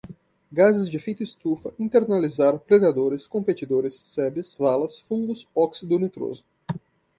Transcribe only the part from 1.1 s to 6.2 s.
estufa, internalizar, predadores, competidores, sebes, valas, fungos, óxido